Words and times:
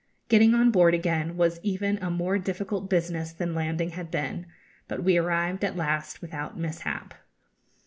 Getting 0.29 0.55
on 0.55 0.71
board 0.71 0.95
again 0.95 1.37
was 1.37 1.59
even 1.61 1.99
a 2.01 2.09
more 2.09 2.39
difficult 2.39 2.89
business 2.89 3.31
than 3.33 3.53
landing 3.53 3.91
had 3.91 4.09
been; 4.09 4.47
but 4.87 5.03
we 5.03 5.15
arrived 5.15 5.63
at 5.63 5.77
last 5.77 6.23
without 6.23 6.57
mishap. 6.57 7.13